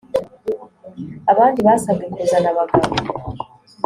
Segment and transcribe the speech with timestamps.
[1.31, 2.91] abandi basabwe kuzana abagabo